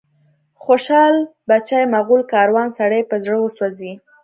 [0.63, 1.13] خوشال
[1.49, 3.93] بچي، مغول کاروان، سړی په زړه وسوځي